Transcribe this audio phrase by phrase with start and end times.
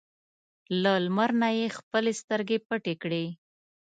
[0.81, 3.25] له لمر نه یې خپلې سترګې پټې کړې.